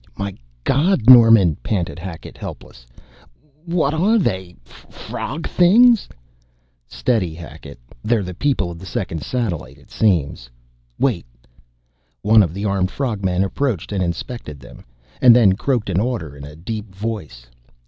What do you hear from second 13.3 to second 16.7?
approached and inspected them, and then croaked an order in a